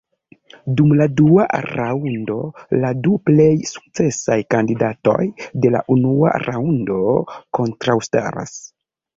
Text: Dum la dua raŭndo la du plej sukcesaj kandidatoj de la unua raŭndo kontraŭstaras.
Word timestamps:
Dum 0.77 0.93
la 0.99 1.05
dua 1.17 1.43
raŭndo 1.65 2.37
la 2.85 2.91
du 3.07 3.13
plej 3.27 3.51
sukcesaj 3.73 4.39
kandidatoj 4.55 5.21
de 5.67 5.75
la 5.77 5.83
unua 5.97 6.35
raŭndo 6.47 6.99
kontraŭstaras. 7.61 8.59